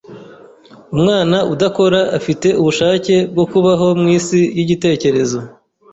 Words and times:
Umwana 0.95 1.37
udakora 1.53 1.99
afite 2.17 2.47
ubushake 2.61 3.15
bwo 3.31 3.45
kubaho 3.51 3.87
mwisi 4.01 4.39
yigitekerezo. 4.55 5.39